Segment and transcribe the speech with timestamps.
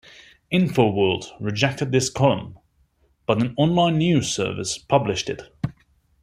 [0.51, 2.57] "InfoWorld" rejected this column,
[3.27, 5.55] but an online news service published it.